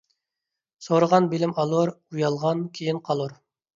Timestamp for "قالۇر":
3.11-3.37